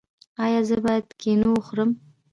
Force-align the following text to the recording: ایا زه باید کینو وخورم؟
ایا 0.45 0.61
زه 0.67 0.75
باید 0.85 1.07
کینو 1.21 1.49
وخورم؟ 1.53 1.89